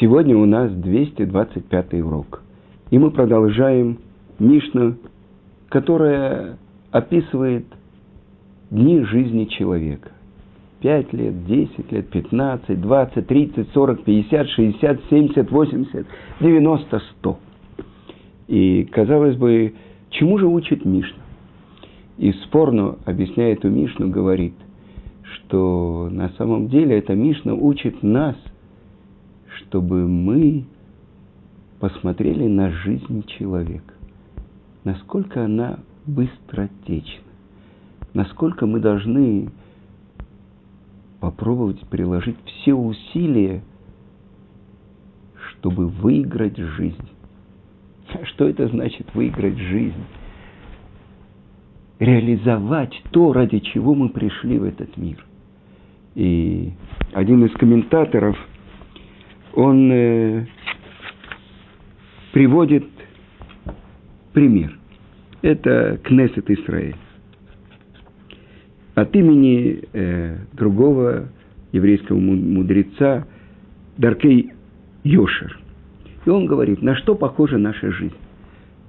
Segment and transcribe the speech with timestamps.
[0.00, 2.42] Сегодня у нас 225 урок.
[2.90, 3.98] И мы продолжаем
[4.38, 4.94] Мишну,
[5.68, 6.56] которая
[6.90, 7.66] описывает
[8.70, 10.12] дни жизни человека.
[10.80, 16.06] 5 лет, 10 лет, 15, 20, 30, 40, 50, 60, 70, 80,
[16.40, 17.38] 90, 100.
[18.48, 19.74] И, казалось бы,
[20.08, 21.22] чему же учит Мишна?
[22.16, 24.54] И спорно объясняет эту Мишну, говорит,
[25.24, 28.36] что на самом деле эта Мишна учит нас,
[29.70, 30.64] чтобы мы
[31.78, 33.94] посмотрели на жизнь человека,
[34.82, 37.22] насколько она быстротечна,
[38.12, 39.48] насколько мы должны
[41.20, 43.62] попробовать приложить все усилия,
[45.52, 47.08] чтобы выиграть жизнь.
[48.12, 50.04] А что это значит выиграть жизнь?
[52.00, 55.24] Реализовать то, ради чего мы пришли в этот мир.
[56.16, 56.72] И
[57.12, 58.36] один из комментаторов,
[59.54, 60.46] он э,
[62.32, 62.84] приводит
[64.32, 64.78] пример.
[65.42, 66.96] Это Кнессет Израиль.
[68.94, 71.28] От имени э, другого
[71.72, 73.26] еврейского мудреца
[73.96, 74.52] Даркей
[75.04, 75.58] Йошер.
[76.26, 78.14] И он говорит, на что похожа наша жизнь?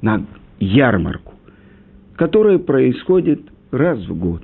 [0.02, 0.26] На
[0.60, 1.34] ярмарку,
[2.18, 4.44] которая происходит раз в год.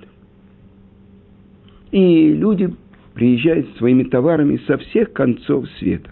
[1.92, 2.74] И люди
[3.18, 6.12] приезжают своими товарами со всех концов света.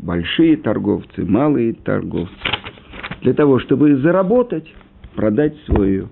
[0.00, 2.34] Большие торговцы, малые торговцы.
[3.22, 4.66] Для того, чтобы заработать,
[5.14, 6.08] продать свой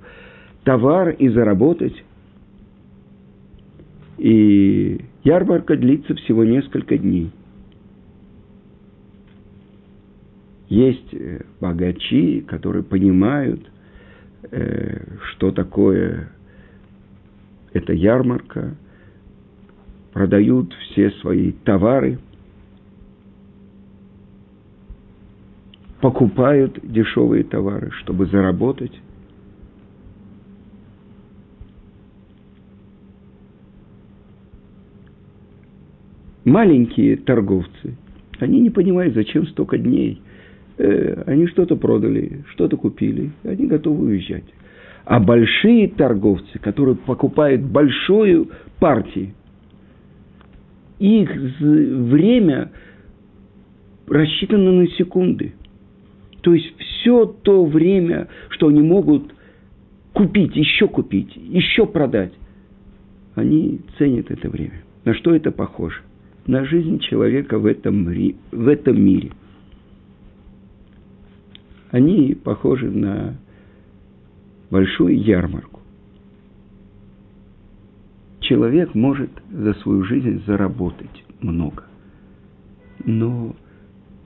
[0.63, 2.05] товар и заработать.
[4.19, 7.33] И ярмарка длится всего несколько дней.
[10.69, 13.61] Есть э, богачи, которые понимают,
[14.53, 16.31] э, что такое
[17.73, 18.77] эта ярмарка,
[20.15, 22.21] продают все свои товары,
[26.01, 28.93] покупают дешевые товары, чтобы заработать.
[36.45, 37.97] Маленькие торговцы,
[38.39, 40.23] они не понимают, зачем столько дней.
[40.79, 44.45] Э, они что-то продали, что-то купили, они готовы уезжать.
[45.07, 49.33] А большие торговцы, которые покупают большую партию,
[50.99, 52.71] их время
[54.07, 55.55] рассчитано на секунды.
[56.43, 59.35] То есть все то время, что они могут
[60.13, 62.33] купить, еще купить, еще продать,
[63.35, 64.83] они ценят это время.
[65.05, 66.01] На что это похоже?
[66.47, 69.33] На жизнь человека в этом, в этом мире.
[71.91, 73.37] Они похожи на
[74.71, 75.81] большую ярмарку.
[78.45, 81.85] Человек может за свою жизнь заработать много.
[83.07, 83.57] Но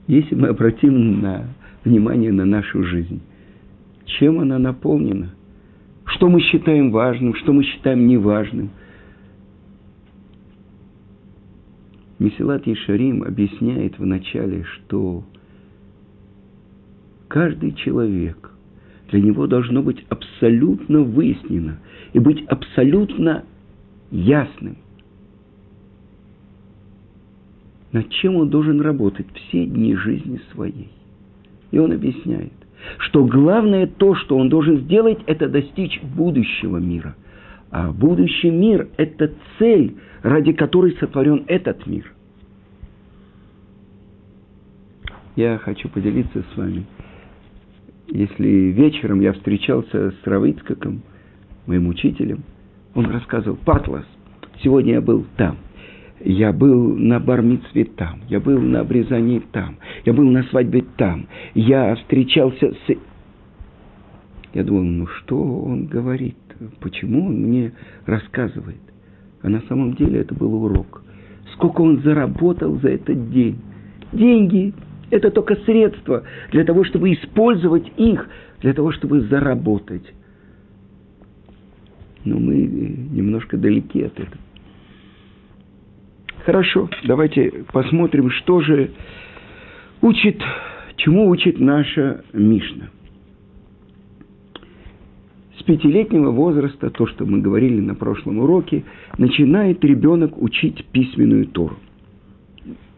[0.07, 1.47] если мы обратим на
[1.85, 3.21] внимание на нашу жизнь,
[4.05, 5.33] чем она наполнена,
[6.03, 8.71] что мы считаем важным, что мы считаем неважным.
[12.17, 15.23] Месилат Ишарим объясняет вначале, что
[17.29, 18.51] каждый человек,
[19.11, 21.79] для него должно быть абсолютно выяснено
[22.11, 23.45] и быть абсолютно
[24.11, 24.77] ясным,
[27.91, 30.91] над чем он должен работать все дни жизни своей.
[31.71, 32.53] И он объясняет,
[32.99, 37.15] что главное то, что он должен сделать, это достичь будущего мира.
[37.71, 42.11] А будущий мир– это цель, ради которой сотворен этот мир.
[45.35, 46.85] Я хочу поделиться с вами–
[48.11, 51.03] если вечером я встречался с Равицкаком,
[51.67, 52.43] моим учителем,
[52.95, 54.05] он рассказывал, Патлас,
[54.63, 55.57] сегодня я был там,
[56.19, 61.27] я был на бармицве там, я был на обрезании там, я был на свадьбе там,
[61.53, 62.95] я встречался с...
[64.53, 66.37] Я думал, ну что он говорит,
[66.79, 67.71] почему он мне
[68.05, 68.81] рассказывает?
[69.41, 71.03] А на самом деле это был урок.
[71.53, 73.59] Сколько он заработал за этот день.
[74.11, 74.73] Деньги,
[75.11, 78.27] это только средство для того, чтобы использовать их,
[78.61, 80.13] для того, чтобы заработать.
[82.29, 84.37] Но мы немножко далеки от этого.
[86.45, 88.91] Хорошо, давайте посмотрим, что же
[90.01, 90.39] учит,
[90.97, 92.89] чему учит наша Мишна.
[95.57, 98.83] С пятилетнего возраста, то, что мы говорили на прошлом уроке,
[99.17, 101.77] начинает ребенок учить письменную Тору.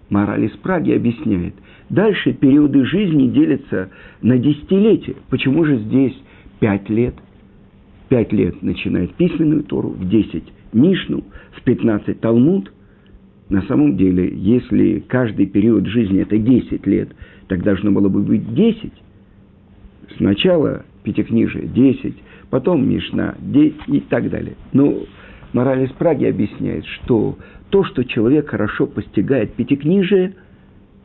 [0.09, 1.55] Мораль из Праги объясняет–
[1.91, 3.89] Дальше периоды жизни делятся
[4.21, 5.17] на десятилетия.
[5.29, 6.17] Почему же здесь
[6.61, 7.15] пять лет?
[8.11, 10.43] Пять лет начинает письменную Тору, в десять
[10.73, 11.23] Мишну,
[11.53, 12.69] в пятнадцать Талмуд.
[13.47, 17.15] на самом деле, если каждый период жизни это 10 лет,
[17.47, 18.91] так должно было бы быть 10.
[20.17, 22.15] Сначала Пятикнижие 10,
[22.49, 24.57] потом Мишна 10 и так далее.
[24.73, 24.93] Но
[25.53, 27.37] мораль из Праги объясняет, что
[27.69, 30.33] то, что человек хорошо постигает Пятикнижие,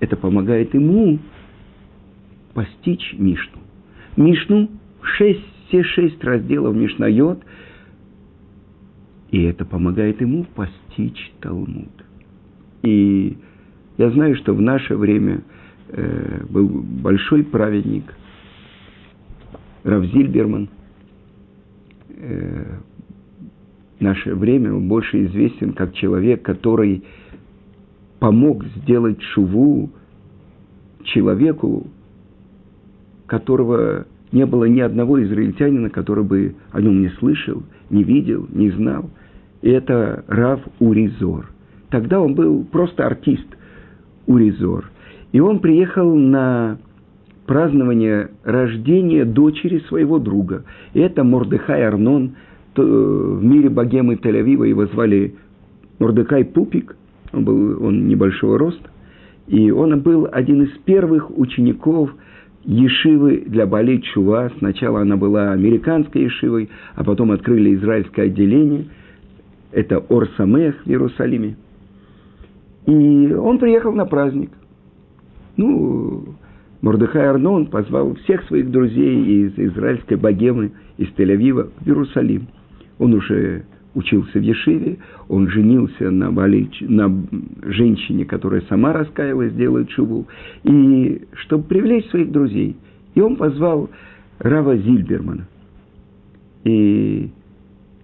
[0.00, 1.20] это помогает ему
[2.52, 3.60] постичь Мишну.
[4.16, 4.70] Мишну,
[5.02, 7.42] шесть, все шесть разделов Мишнайот,
[9.30, 11.90] и это помогает ему постичь Талмуд.
[12.82, 13.36] И
[13.98, 15.42] я знаю, что в наше время
[15.88, 18.04] э, был большой праведник
[19.82, 20.68] Равзильберман.
[22.10, 22.78] Э,
[23.98, 27.04] наше время он больше известен как человек, который
[28.20, 29.90] помог сделать шуву
[31.02, 31.86] человеку,
[33.26, 38.70] которого не было ни одного израильтянина, который бы о нем не слышал, не видел, не
[38.70, 39.10] знал.
[39.62, 41.50] И это Рав Уризор.
[41.90, 43.46] Тогда он был просто артист
[44.26, 44.90] Уризор.
[45.32, 46.78] И он приехал на
[47.46, 50.64] празднование рождения дочери своего друга.
[50.94, 52.32] И это Мордыхай Арнон.
[52.74, 55.34] В мире богемы Тель-Авива его звали
[55.98, 56.96] Мордыхай Пупик.
[57.32, 58.90] Он был он небольшого роста.
[59.46, 62.14] И он был один из первых учеников–
[62.66, 64.50] Ешивы для Бали Чува.
[64.58, 68.86] Сначала она была американской Ешивой, а потом открыли израильское отделение.
[69.70, 71.56] Это Орсамех в Иерусалиме.
[72.86, 74.50] И он приехал на праздник.
[75.56, 76.34] Ну,
[76.82, 82.48] Мордыхай Арнон позвал всех своих друзей из израильской богемы, из Тель-Авива в Иерусалим.
[82.98, 83.64] Он уже
[83.96, 84.98] учился в Ешиве,
[85.28, 87.10] он женился на, Бали, на
[87.62, 90.26] женщине, которая сама раскаялась, делает шубу,
[90.64, 92.76] и чтобы привлечь своих друзей.
[93.14, 93.88] И он позвал
[94.38, 95.48] Рава Зильбермана.
[96.64, 97.30] И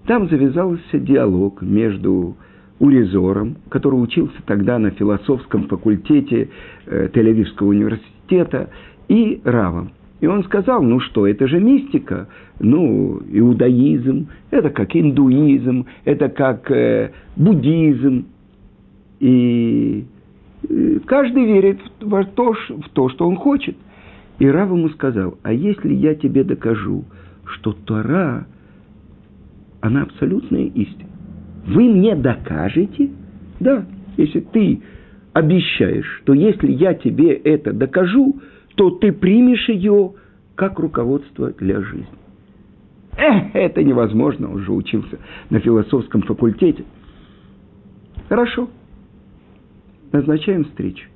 [0.06, 2.36] там завязался диалог между
[2.78, 6.48] Уризором, который учился тогда на философском факультете
[6.86, 8.70] э, Тель-Авивского университета,
[9.08, 9.92] и Равом–
[10.22, 12.28] и он сказал, ну что, это же мистика,
[12.60, 18.26] ну, иудаизм, это как индуизм, это как э, буддизм.
[19.19, 20.04] И
[20.69, 23.76] э, каждый верит в то, в то, что он хочет.
[24.38, 27.04] И Рав ему сказал, а если я тебе докажу,
[27.44, 28.46] что Тора,
[29.80, 31.10] она абсолютная истина,
[31.66, 33.10] вы мне докажете?
[33.58, 33.86] Да,
[34.16, 34.82] если ты
[35.32, 38.36] обещаешь, что если я тебе это докажу,
[38.76, 40.12] то ты примешь ее
[40.54, 42.06] как руководство для жизни.
[43.16, 45.19] Эх, это невозможно, он же учился
[45.50, 46.84] на философском факультете.
[48.28, 48.70] Хорошо,
[50.12, 51.06] назначаем встречу.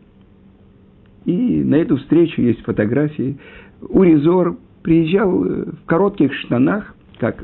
[1.25, 3.38] И на эту встречу есть фотографии.
[3.81, 7.43] Уризор приезжал э, в коротких штанах, как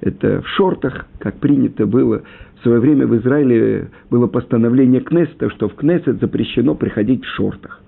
[0.00, 2.22] это в шортах, как принято было.
[2.58, 7.80] В свое время в Израиле было постановление Кнессета, что в Кнессет запрещено приходить в шортах.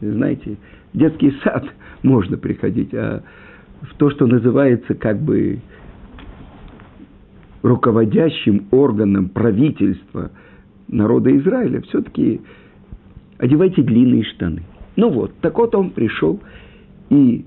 [0.00, 0.56] Знаете,
[0.92, 1.64] детский сад
[2.02, 3.22] можно приходить, а
[3.82, 5.60] в то, что называется как бы
[7.62, 10.30] руководящим органом правительства
[10.88, 12.40] народа Израиля, все-таки
[13.38, 14.62] одевайте длинные штаны.
[14.96, 16.40] Ну вот, так вот он пришел,
[17.10, 17.44] и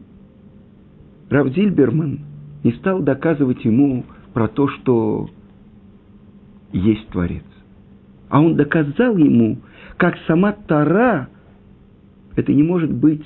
[1.29, 2.19] Рав Зильберман
[2.63, 5.29] не стал доказывать ему про то, что
[6.71, 7.43] есть Творец.
[8.29, 9.59] А он доказал ему,
[9.97, 11.29] как сама Тара
[12.35, 13.25] это не может быть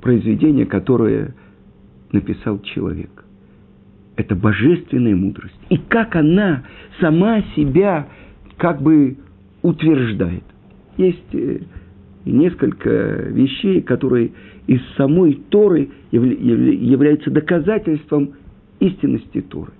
[0.00, 1.34] произведение, которое
[2.12, 3.24] написал человек.
[4.16, 5.58] Это божественная мудрость.
[5.70, 6.64] И как она
[7.00, 8.06] сама себя
[8.58, 9.16] как бы
[9.62, 10.44] утверждает.
[10.96, 11.60] Есть э,
[12.24, 14.32] несколько вещей, которые
[14.66, 18.34] из самой Торы являются доказательством
[18.78, 19.72] истинности Торы.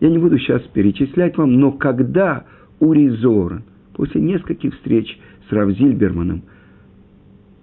[0.00, 2.44] Я не буду сейчас перечислять вам, но когда
[2.80, 3.62] Уризор–
[3.94, 6.42] после нескольких встреч с Равзильберманом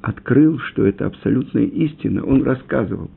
[0.02, 2.24] открыл, что это абсолютная истина.
[2.24, 3.10] Он рассказывал,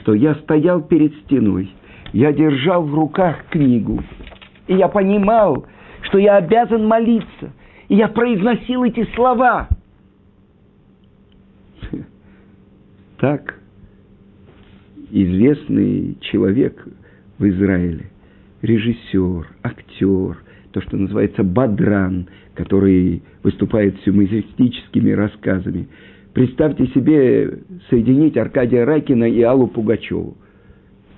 [0.00, 1.70] что я стоял перед стеной,
[2.12, 4.02] я держал в руках книгу,
[4.66, 5.66] и я понимал,
[6.02, 7.52] что я обязан молиться,
[7.88, 9.68] и я произносил эти слова.
[13.18, 13.58] Так
[15.10, 16.86] известный человек
[17.38, 18.10] в Израиле,
[18.62, 20.38] режиссер, актер,
[20.72, 25.88] то, что называется бадран, который выступает с юмористическими рассказами.
[26.34, 30.36] Представьте себе соединить Аркадия Райкина и Аллу Пугачеву.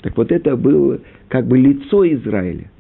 [0.03, 2.71] Так вот это было как бы лицо Израиля.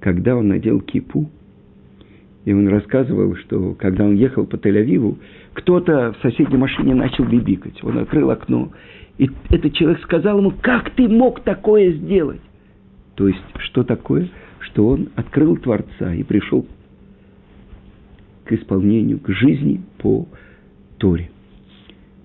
[0.00, 1.30] Когда он надел кипу,
[2.44, 5.16] и он рассказывал, что когда он ехал по Тель-Авиву,
[5.52, 7.82] кто-то в соседней машине начал бибикать.
[7.84, 8.72] Он открыл окно,
[9.18, 12.40] и этот человек сказал ему, как ты мог такое сделать?
[13.14, 14.28] То есть, что такое?
[14.60, 16.66] Что он открыл Творца и пришел
[18.44, 20.26] к исполнению, к жизни по
[20.98, 21.30] Торе.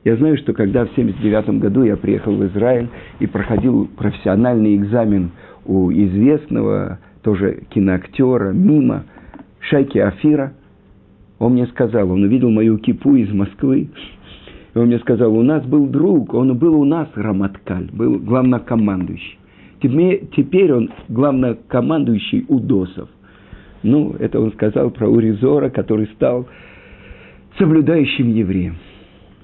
[0.04, 2.88] Я знаю, что когда в 1979 году я приехал в Израиль
[3.20, 5.32] и проходил профессиональный экзамен
[5.66, 9.04] у известного тоже киноактера Мима
[9.60, 10.54] Шайки Афира,
[11.40, 13.90] он мне сказал, он увидел мою кипу из Москвы,
[14.74, 19.38] и он мне сказал, у нас был друг, он был у нас Раматкаль, был главнокомандующий.
[19.80, 23.10] Теперь он главнокомандующий у ДОСов.
[23.84, 26.48] Ну, это он сказал про Уризора, который стал
[27.58, 28.78] соблюдающим евреем.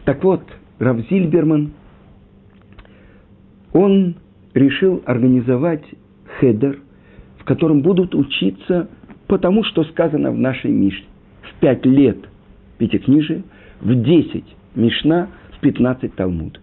[0.06, 0.42] Так вот,
[0.80, 1.72] Рав Зильберман,
[3.74, 4.16] он
[4.54, 5.86] решил организовать
[6.40, 6.80] хедер,
[7.40, 8.90] в котором будут учиться
[9.28, 11.06] потому, что сказано в нашей Мишне.
[11.42, 12.18] В пять лет
[12.78, 13.44] пятикнижие,
[13.82, 16.60] в десять Мишна, в пятнадцать Талмуд.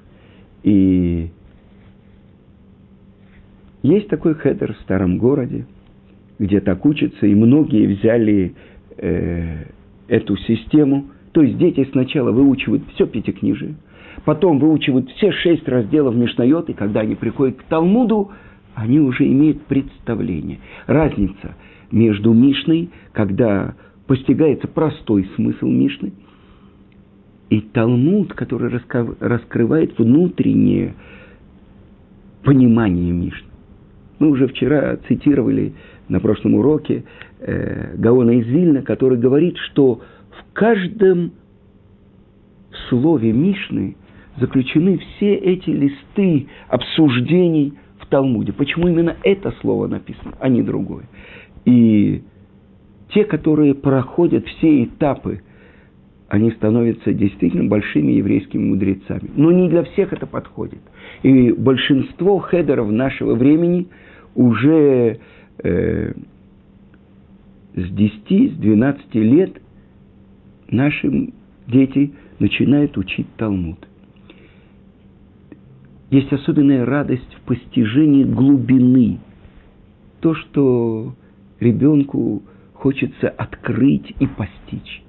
[0.63, 1.31] И
[3.83, 5.67] есть такой хедер в старом городе,
[6.39, 8.55] где так учатся, и многие взяли
[8.97, 9.65] э,
[10.09, 11.07] эту систему.
[11.33, 13.75] То есть дети сначала выучивают все пятикнижие,
[14.25, 18.31] потом выучивают все шесть разделов Мишнайот, и когда они приходят к Талмуду,
[18.75, 20.59] они уже имеют представление.
[20.87, 21.55] Разница
[21.91, 23.75] между Мишной, когда
[24.07, 26.13] постигается простой смысл Мишны,
[27.49, 28.71] и Талмуд, который
[29.21, 30.95] раскрывает внутреннее
[32.45, 33.50] понимание Мишны.
[34.21, 35.73] Мы уже вчера цитировали
[36.09, 37.05] на прошлом уроке
[37.41, 41.33] э, Гаона из Вильна, который говорит, что в каждом
[42.89, 43.97] слове Мишны
[44.39, 48.53] заключены все эти листы обсуждений в Талмуде.
[48.53, 51.07] Почему именно это слово написано, а не другое?
[51.65, 52.23] И
[53.09, 55.41] те, которые проходят все этапы,
[56.29, 59.31] они становятся действительно большими еврейскими мудрецами.
[59.35, 60.81] Но не для всех это подходит.
[61.23, 63.89] И большинство хедеров нашего времени–
[64.35, 65.19] уже
[65.63, 66.13] э,
[67.75, 69.63] с 10, с 12 лет
[70.71, 71.33] наши
[71.67, 73.79] дети начинают учить Талмуд.
[76.11, 79.21] Есть особенная радость в постижении глубины.
[80.21, 81.15] То, что
[81.61, 82.43] ребенку
[82.75, 85.03] хочется открыть и постичь.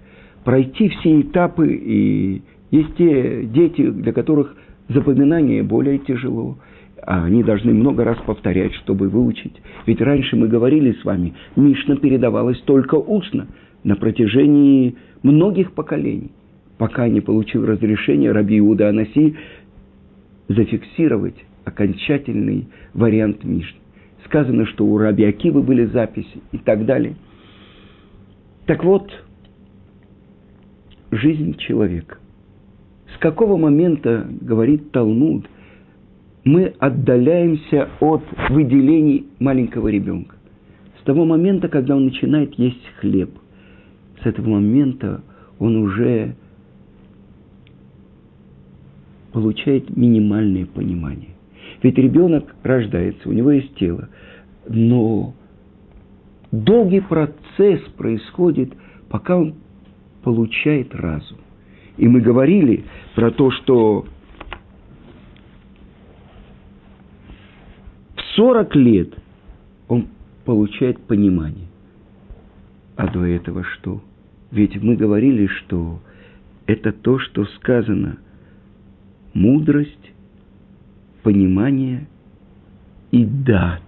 [0.44, 4.56] Пройти все этапы, и есть те дети, для которых
[4.90, 6.58] запоминание более тяжело–
[7.04, 9.56] а они должны много раз повторять, чтобы выучить.
[9.86, 13.48] Ведь раньше мы говорили с вами, Мишна передавалась только устно
[13.84, 16.32] на протяжении многих поколений,
[16.78, 19.36] пока не получил разрешение Раби Иуда Анаси
[20.48, 21.36] зафиксировать
[21.66, 23.80] окончательный вариант Мишны.
[24.26, 27.16] Сказано, что у Раби Акивы были записи и так далее.
[28.68, 29.12] Так вот,
[31.10, 32.20] жизнь человека.
[33.22, 35.48] Какого момента, говорит Талмуд,
[36.44, 40.38] мы отдаляемся от выделений маленького ребенка.
[41.00, 43.30] С того момента, когда он начинает есть хлеб,
[44.24, 45.22] с этого момента
[45.60, 46.36] он уже
[49.34, 51.36] получает минимальное понимание.
[51.84, 54.10] Ведь ребенок рождается, у него есть тело,
[54.68, 55.36] но
[56.52, 58.74] долгий процесс происходит,
[59.10, 59.54] пока он
[60.24, 61.38] получает разум.
[62.02, 64.08] И мы говорили про то, что
[68.36, 69.14] 40 лет
[69.88, 70.08] он
[70.44, 71.68] получает понимание.
[72.96, 74.02] А до этого что?
[74.50, 76.02] Ведь мы говорили, что
[76.66, 78.18] это то, что сказано.
[79.36, 80.12] Мудрость,
[81.22, 82.08] понимание
[83.12, 83.84] и дат.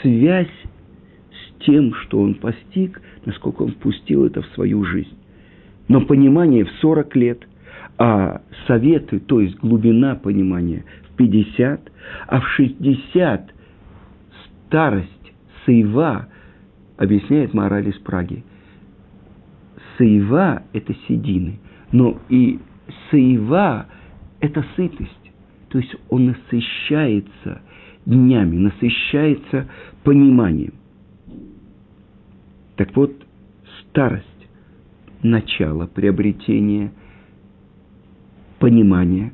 [0.00, 0.48] Связь
[1.30, 5.17] с тем, что он постиг, насколько он впустил это в свою жизнь.
[5.88, 7.48] Но понимание в 40 лет,
[7.96, 11.92] а советы, то есть глубина понимания в 50,
[12.28, 13.54] а в 60
[14.66, 15.32] старость,
[15.64, 16.28] сейва,
[16.96, 18.44] объясняет мораль из Праги.
[19.96, 21.58] Сейва– это седины,
[21.90, 22.60] но и
[23.10, 23.86] сейва–
[24.40, 25.32] это сытость.
[25.70, 27.62] То есть он насыщается
[28.06, 29.66] днями, насыщается
[30.04, 30.74] пониманием.
[32.76, 33.12] Так вот,
[33.90, 34.26] старость–
[35.22, 36.92] начало приобретения
[38.58, 39.32] понимания.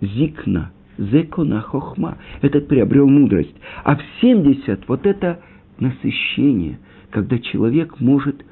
[0.00, 2.18] Зикна– Зекона хохма.
[2.42, 3.54] Этот приобрел мудрость.
[3.84, 5.40] А в 70 вот это
[5.78, 6.78] насыщение,
[7.10, 8.44] когда человек может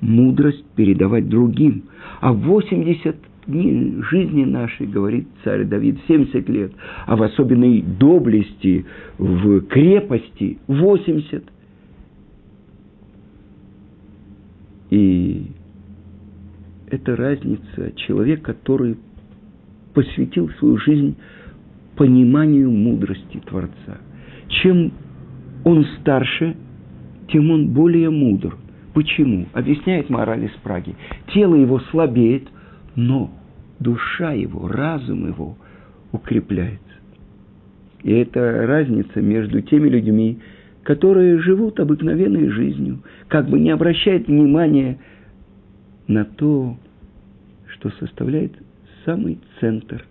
[0.00, 1.84] мудрость передавать другим.
[2.20, 3.16] А в 80
[3.46, 6.72] дней жизни нашей, говорит царь Давид, 70 лет,
[7.06, 8.84] а в особенной доблести,
[9.18, 11.44] в крепости 80.
[14.92, 15.46] И
[16.88, 17.92] это разница.
[17.96, 18.98] Человек, который
[19.94, 21.16] посвятил свою жизнь
[21.96, 24.02] пониманию мудрости Творца.
[24.48, 24.92] Чем
[25.64, 26.56] он старше,
[27.28, 28.58] тем он более мудр.
[28.92, 29.46] Почему?
[29.54, 30.94] Объясняет мораль из Праги.
[31.32, 32.46] Тело его слабеет,
[32.94, 33.30] но
[33.80, 35.56] душа его, разум его
[36.12, 36.78] укрепляется.
[38.02, 40.38] И это разница между теми людьми,
[40.82, 44.98] которые живут обыкновенной жизнью, как бы не обращают внимания
[46.08, 46.76] на то,
[47.66, 48.52] что составляет
[49.04, 50.04] самый центр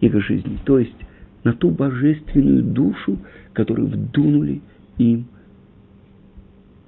[0.00, 0.96] их жизни, то есть
[1.44, 3.18] на ту божественную душу,
[3.52, 4.60] которую вдунули
[4.98, 5.26] им,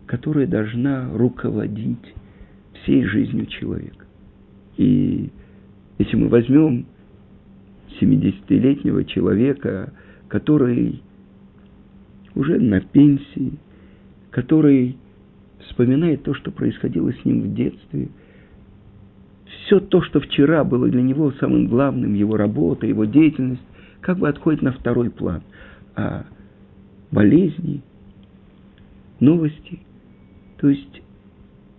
[0.06, 2.14] которая должна руководить
[2.82, 4.04] всей жизнью человека.
[4.76, 5.30] И
[5.98, 6.86] если мы возьмем
[8.00, 9.92] 70-летнего человека,
[10.28, 11.02] который
[12.34, 13.58] уже на пенсии,
[14.30, 14.96] который
[15.66, 18.08] вспоминает то, что происходило с ним в детстве,
[19.46, 23.62] все то, что вчера было для него самым главным, его работа, его деятельность,
[24.00, 25.42] как бы отходит на второй план.
[25.96, 26.26] А
[27.10, 27.82] болезни,
[29.20, 29.80] новости,
[30.58, 31.02] то есть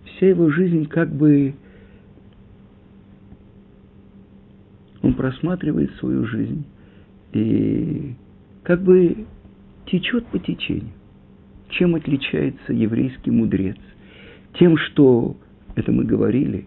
[0.04, 1.54] вся его жизнь как бы
[5.02, 6.64] он просматривает свою жизнь
[7.32, 8.14] и
[8.62, 9.26] как бы
[9.90, 10.92] течет по течению.
[11.70, 13.76] Чем отличается еврейский мудрец?
[14.58, 15.36] Тем, что,
[15.76, 16.66] это мы говорили,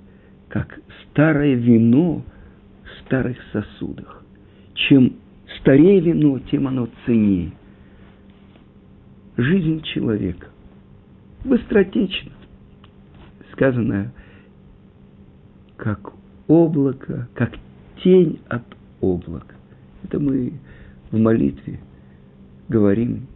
[0.49, 2.23] как старое вино
[2.83, 4.23] в старых сосудах.
[4.73, 5.15] Чем
[5.59, 7.51] старее вино, тем оно ценнее.
[9.37, 10.47] Жизнь человека
[11.43, 12.31] быстротечна.
[13.51, 14.11] Сказано,
[15.77, 16.13] как
[16.47, 17.53] облако, как
[18.03, 18.63] тень от
[19.01, 19.55] облака.
[20.03, 20.53] Это мы
[21.11, 21.79] в молитве
[22.69, 23.27] говорим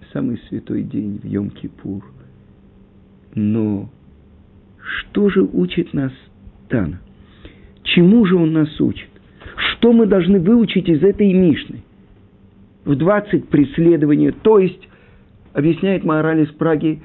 [0.00, 2.02] в самый святой день, в Йом-Кипур.
[3.34, 3.88] Но
[4.78, 6.12] что же учит нас
[6.68, 7.00] Тана?
[7.82, 9.08] Чему же он нас учит?
[9.56, 11.82] Что мы должны выучить из этой Мишны?
[12.84, 14.88] В 20 преследования, то есть,
[15.52, 17.00] объясняет мораль из Праги,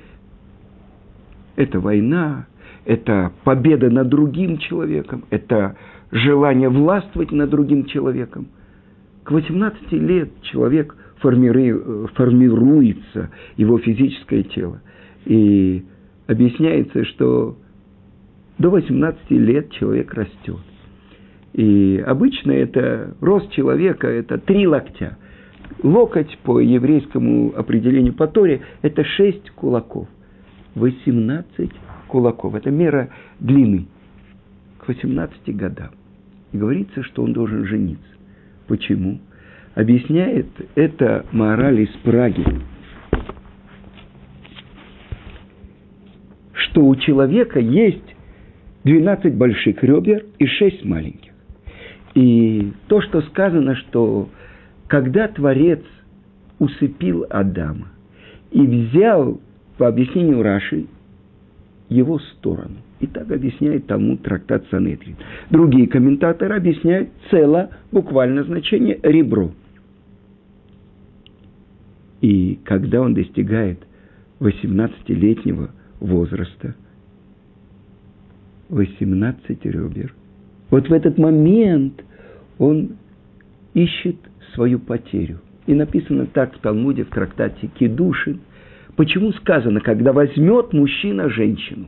[1.56, 2.47] это война,
[2.86, 5.75] это победа над другим человеком, это
[6.12, 8.47] желание властвовать над другим человеком.
[9.23, 14.82] К 18 лет человек формируется, его физическое тело.
[15.25, 15.84] И
[16.27, 17.58] объясняется, что
[18.58, 20.60] до 18 лет человек растет.
[21.53, 25.17] И обычно это рост человека– это три локтя.
[25.84, 30.08] Локоть по еврейскому определению по Торе– это шесть кулаков.
[30.75, 31.71] 18
[32.08, 33.88] кулаков– это мера длины.
[34.80, 35.91] К 18 годам.
[36.51, 38.06] И говорится, что он должен жениться.
[38.67, 39.19] Почему?
[39.78, 42.44] Объясняет это мораль из Праги,
[46.54, 48.16] что у человека есть
[48.86, 51.32] 12 больших ребер и 6 маленьких.
[52.16, 54.30] И то, что сказано, что
[54.88, 55.84] когда Творец
[56.58, 57.90] усыпил Адама
[58.50, 59.40] и взял,
[59.78, 60.88] по объяснению Раши,
[61.90, 62.78] его сторону.
[63.00, 65.18] И так объясняет тому трактат Санедрин.
[65.52, 69.52] Другие комментаторы объясняют цело, буквально значение ребро.
[72.21, 73.80] И когда он достигает
[74.39, 76.75] 18-летнего возраста,
[78.69, 80.13] 18 ребер,
[80.69, 82.03] вот в этот момент
[82.58, 82.97] он
[83.73, 84.17] ищет
[84.53, 85.39] свою потерю.
[85.65, 88.39] И написано так в Талмуде, в трактате Кедушин.
[88.95, 91.88] Почему сказано, когда возьмет мужчина женщину?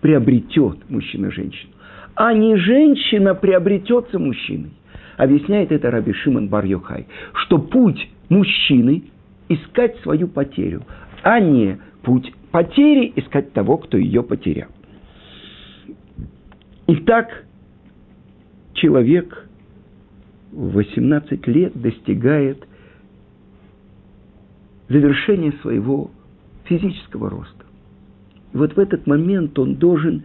[0.00, 1.72] приобретет мужчина женщину,
[2.14, 4.70] а не женщина приобретется мужчиной.
[5.16, 6.66] Объясняет это Раби Шимон бар
[7.34, 9.04] что путь мужчины–
[9.50, 10.84] искать свою потерю,
[11.22, 14.70] а не путь потери– искать того, кто ее потерял.
[16.86, 17.44] Итак,
[18.72, 19.48] человек
[20.52, 22.64] в 18 лет достигает
[24.88, 26.10] завершения своего
[26.64, 27.64] физического роста.
[28.52, 30.24] И вот в этот момент он должен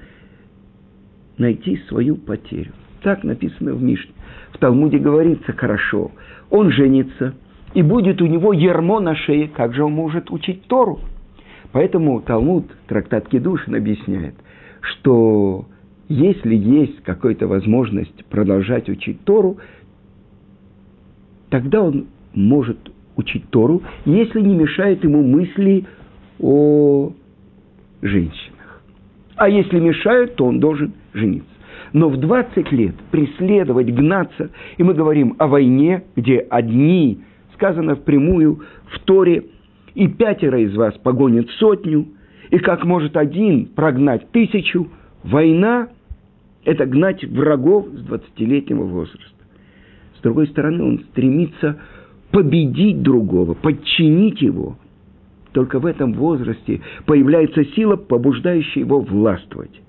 [1.38, 2.74] найти свою потерю.
[3.02, 4.14] Так написано в Мишне.
[4.52, 6.12] В Талмуде говорится хорошо.
[6.50, 7.36] Он женится,
[7.76, 9.48] и будет у него ермо на шее.
[9.50, 11.00] Как же он может учить Тору?
[11.74, 14.36] Поэтому Талмуд, трактат Кедушин, объясняет,
[14.80, 15.66] что
[16.08, 19.58] если есть какая-то возможность продолжать учить Тору,
[21.50, 22.78] тогда он может
[23.18, 25.86] учить Тору, если не мешает ему мысли
[26.40, 27.12] о
[28.02, 28.84] женщинах.
[29.36, 31.50] А если мешают, то он должен жениться.
[31.92, 37.20] Но в 20 лет преследовать, гнаться, и мы говорим о войне, где одни,
[37.56, 39.46] сказано впрямую в Торе,
[39.96, 42.08] и пятеро из вас погонят сотню,
[42.52, 44.90] и как может один прогнать тысячу,
[45.24, 45.90] война–
[46.66, 49.26] это гнать врагов с 20-летнего возраста.
[50.18, 51.80] С другой стороны, он стремится
[52.32, 54.78] победить другого, подчинить его.
[55.54, 59.82] Только в этом возрасте появляется сила, побуждающая его властвовать.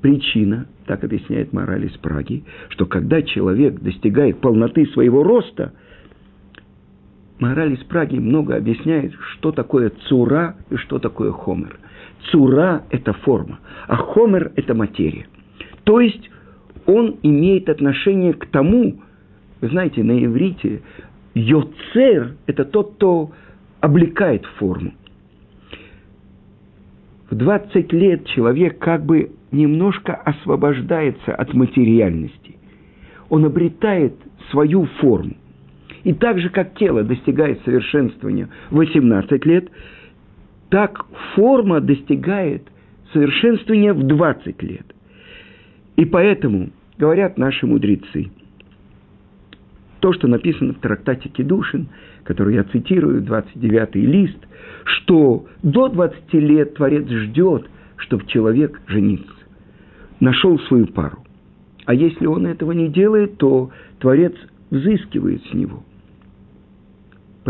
[0.00, 5.74] Причина, так объясняет мораль из Праги, что когда человек достигает полноты своего роста,
[7.40, 11.78] мораль из Праги много объясняет, что такое цура и что такое хомер.
[12.30, 15.26] Цура– это форма, а хомер– это материя.
[15.84, 16.30] То есть
[16.86, 19.00] он имеет отношение к тому,
[19.60, 20.82] вы знаете, на иврите
[21.34, 23.32] йоцер– это тот, кто
[23.80, 24.92] облекает форму.
[27.30, 32.56] В 20 лет человек как бы немножко освобождается от материальности.
[33.28, 34.14] Он обретает
[34.50, 35.36] свою форму.
[36.04, 39.68] И так же, как тело достигает совершенствования в 18 лет,
[40.70, 42.62] так форма достигает
[43.12, 44.86] совершенствования в 20 лет.
[45.96, 48.30] И поэтому, говорят наши мудрецы,
[50.00, 51.88] то, что написано в трактате Кедушин,
[52.24, 54.38] который я цитирую, 29-й лист,
[54.84, 59.40] что до 20 лет Творец ждет, чтобы человек женился
[60.20, 61.24] нашел свою пару.
[61.86, 64.34] А если он этого не делает, то Творец
[64.70, 65.82] взыскивает с него.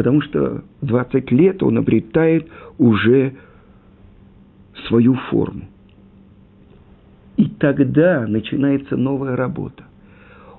[0.01, 3.35] Потому что 20 лет он обретает уже
[4.89, 5.69] свою форму.
[7.37, 9.85] И тогда начинается новая работа.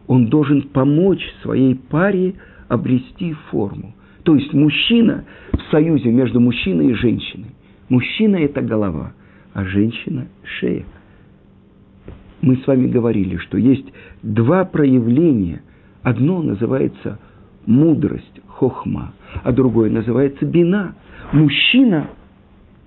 [0.05, 2.35] Он должен помочь своей паре
[2.67, 3.95] обрести форму.
[4.21, 7.55] То есть мужчина в союзе между мужчиной и женщиной.
[7.89, 9.13] Мужчина– это голова,
[9.53, 10.27] а женщина–
[10.59, 10.85] шея–
[12.41, 13.85] мы с вами говорили, что есть
[14.21, 15.63] два проявления.
[16.03, 17.19] Одно называется
[17.65, 20.95] мудрость, хохма, а другое называется бина.
[21.31, 22.09] Мужчина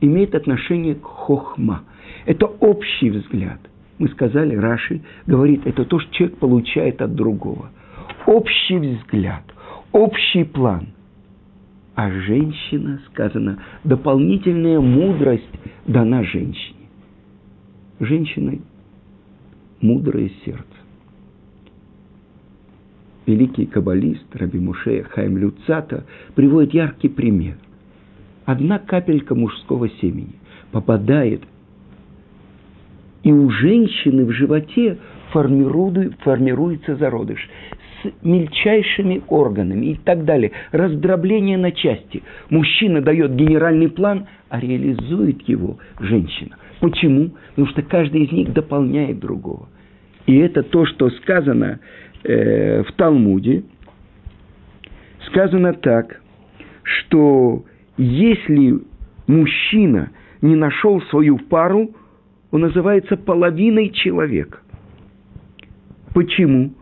[0.00, 1.82] имеет отношение к хохма.
[2.26, 3.60] Это общий взгляд.
[3.98, 7.70] Мы сказали, Раши говорит, это то, что человек получает от другого.
[8.26, 9.44] Общий взгляд,
[9.92, 10.88] общий план.
[11.94, 15.48] А женщина, сказано, дополнительная мудрость
[15.86, 16.88] дана женщине.
[18.00, 18.58] Женщина
[19.80, 20.64] мудрое сердце.
[23.26, 27.56] Великий каббалист Раби Муше Хайм Люцата приводит яркий пример.
[28.44, 30.34] Одна капелька мужского семени
[30.70, 31.42] попадает,
[33.22, 34.98] и у женщины в животе
[35.32, 37.48] формируется зародыш
[38.02, 40.52] с мельчайшими органами и так далее.
[40.72, 42.22] Раздробление на части.
[42.50, 46.56] Мужчина дает генеральный план, а реализует его женщина.
[46.80, 47.30] Почему?
[47.50, 49.70] Потому что каждый из них дополняет другого.
[50.26, 51.80] И это то, что сказано
[52.24, 53.64] э, в Талмуде.
[55.26, 56.20] Сказано так,
[56.82, 57.64] что
[57.96, 58.80] если
[59.26, 60.10] мужчина
[60.42, 61.90] не нашел свою пару,
[62.50, 64.58] он называется половиной человека.
[66.14, 66.72] Почему?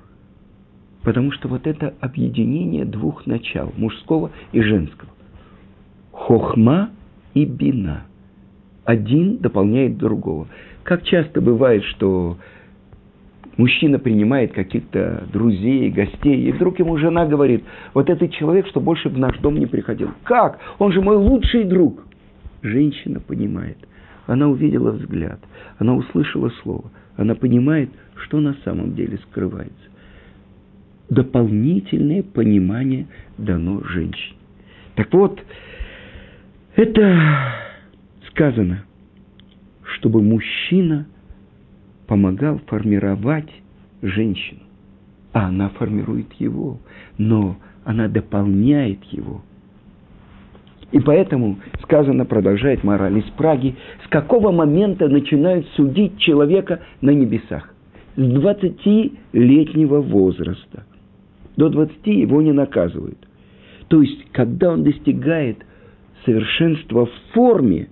[1.03, 5.11] Потому что вот это объединение двух начал, мужского и женского.
[6.13, 6.91] Хохма
[7.35, 8.05] и бина.
[8.85, 10.49] Один дополняет другого.
[10.83, 12.37] Как часто бывает, что
[13.57, 19.09] мужчина принимает каких-то друзей, гостей, и вдруг ему жена говорит, вот этот человек, что больше
[19.09, 20.11] в наш дом не приходил.
[20.25, 20.59] Как?
[20.79, 22.05] Он же мой лучший друг.
[22.63, 23.77] Женщина понимает.
[24.27, 25.41] Она увидела взгляд,
[25.79, 29.75] она услышала слово, она понимает, что на самом деле скрывается.
[31.11, 34.37] Дополнительное понимание дано женщине.
[34.95, 35.43] Так вот,
[36.77, 37.19] это
[38.31, 38.85] сказано,
[39.83, 41.07] чтобы мужчина–
[42.13, 43.49] помогал формировать
[44.03, 44.61] женщину.
[45.33, 46.77] А она формирует его,
[47.17, 49.41] но она дополняет его.
[50.91, 57.75] И поэтому сказано, продолжает мораль из Праги, с какого момента начинают судить человека на небесах.
[58.17, 60.85] С 20-летнего возраста.
[61.57, 63.27] До 20 его не наказывают.
[63.89, 65.65] То есть, когда он достигает
[66.27, 67.89] совершенства в форме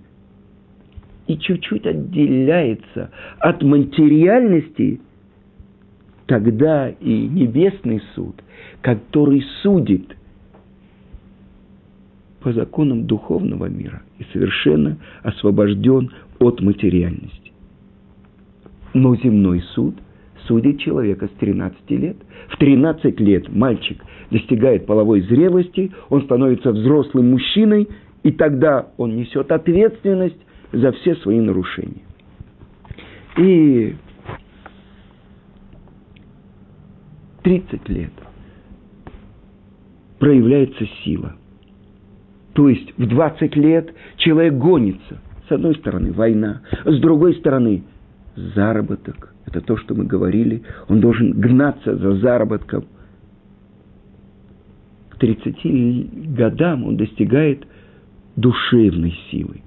[1.31, 4.99] и чуть-чуть отделяется от материальности,
[6.25, 8.35] тогда и небесный суд,
[8.81, 10.17] который судит
[12.41, 17.53] по законам духовного мира и совершенно освобожден от материальности.
[18.93, 19.95] Но земной суд
[20.47, 22.17] судит человека с 13 лет.
[22.49, 27.87] В 13 лет мальчик достигает половой зрелости, он становится взрослым мужчиной,
[28.23, 30.37] и тогда он несет ответственность
[30.71, 32.03] за все свои нарушения.
[33.37, 33.95] И
[37.43, 38.11] 30 лет
[40.19, 41.35] проявляется сила.
[42.53, 45.21] То есть в 20 лет человек гонится.
[45.47, 47.83] С одной стороны война, с другой стороны
[48.35, 49.33] заработок.
[49.45, 50.63] Это то, что мы говорили.
[50.87, 52.85] Он должен гнаться за заработком.
[55.19, 57.65] 30 годам он достигает
[58.35, 59.61] душевной силы.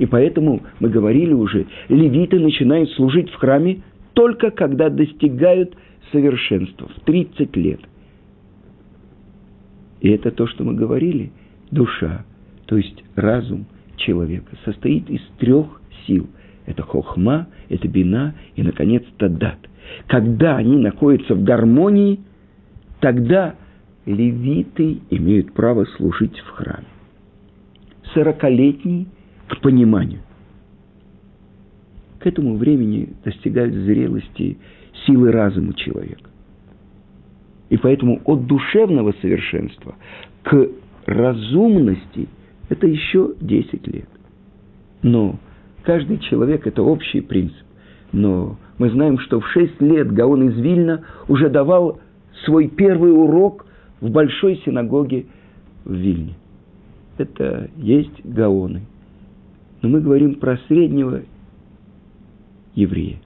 [0.00, 3.82] И поэтому мы говорили уже, левиты начинают служить в храме
[4.14, 5.76] только когда достигают
[6.10, 7.80] совершенства, в 30 лет.
[10.00, 11.32] И это то, что мы говорили,
[11.70, 12.24] душа,
[12.64, 16.30] то есть разум человека, состоит из трех сил.
[16.64, 19.58] Это хохма, это бина и, наконец, тадат.
[20.06, 22.20] Когда они находятся в гармонии,
[23.00, 23.54] тогда
[24.06, 26.86] левиты имеют право служить в храме.
[28.14, 29.06] Сорокалетний
[29.50, 30.20] к пониманию.
[32.20, 34.58] К этому времени достигают зрелости
[35.06, 36.30] силы разума человека.
[37.70, 39.94] И поэтому от душевного совершенства
[40.42, 40.68] к
[41.06, 42.28] разумности
[42.68, 44.08] это еще 10 лет.
[45.02, 45.38] Но
[45.82, 47.66] каждый человек– это общий принцип.
[48.12, 52.00] Но мы знаем, что в 6 лет Гаон из Вильна уже давал
[52.44, 53.66] свой первый урок
[54.00, 55.26] в большой синагоге
[55.84, 56.34] в Вильне.
[57.18, 58.82] Это есть Гаоны.
[59.82, 61.22] Но мы говорим про среднего
[62.74, 63.18] еврея.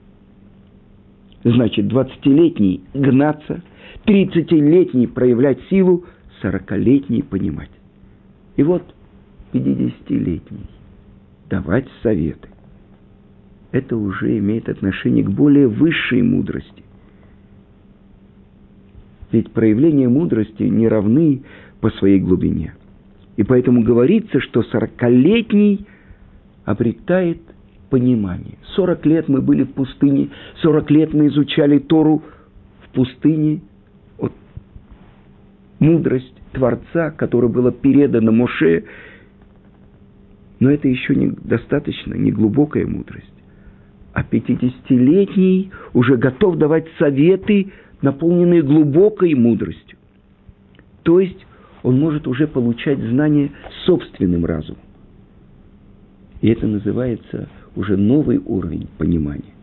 [1.43, 3.61] Значит, 20-летний гнаться,
[4.05, 6.05] 30-летний проявлять силу,
[6.41, 7.69] 40-летний понимать.
[8.55, 8.83] И вот
[9.53, 10.67] 50-летний
[11.49, 12.49] давать советы.
[13.71, 16.83] Это уже имеет отношение к более высшей мудрости.
[19.31, 21.43] Ведь проявления мудрости не равны
[21.81, 22.73] по своей глубине.
[23.35, 25.85] И поэтому говорится, что сорокалетний
[26.65, 27.41] обретает
[27.89, 28.57] понимание.
[28.75, 30.29] Сорок лет мы были в пустыне,
[30.61, 32.23] сорок лет мы изучали Тору
[32.83, 33.61] в пустыне.
[34.17, 34.33] Вот
[35.79, 38.85] мудрость Творца, которая была передана Моше,
[40.59, 43.31] но это еще не достаточно, не глубокая мудрость.
[44.13, 49.97] А пятидесятилетний уже готов давать советы наполненные глубокой мудростью.
[51.03, 51.45] То есть
[51.83, 53.51] он может уже получать знания
[53.85, 54.84] собственным разумом.
[56.45, 59.55] И это называется уже новый уровень понимания.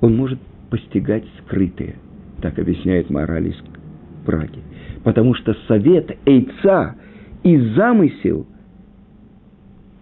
[0.00, 1.94] Он может постигать скрытые,
[2.42, 3.54] так объясняет мораль из
[4.26, 4.58] Праги.
[5.04, 6.96] Потому что совет, эйца
[7.44, 8.48] и замысел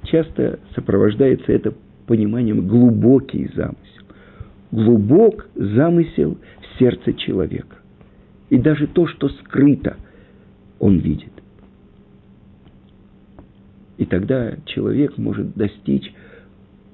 [0.05, 1.75] часто сопровождается это
[2.07, 4.07] пониманием глубокий замысел
[4.73, 7.77] глубок замысел в сердце человека.
[8.49, 9.99] И даже то, что скрыто,
[10.79, 11.36] он видит.
[13.99, 16.13] И тогда человек может достичь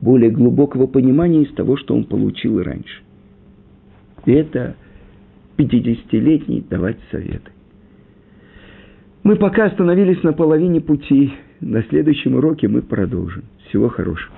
[0.00, 3.02] более глубокого понимания из того, что он получил раньше.
[4.26, 4.76] И это
[5.56, 7.50] 50-летний давать советы.
[9.22, 11.32] Мы пока остановились на половине пути.
[11.60, 13.44] На следующем уроке мы продолжим.
[13.68, 14.34] Всего хорошего.